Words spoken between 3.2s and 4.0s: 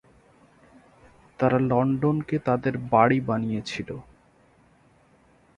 বানিয়েছিল।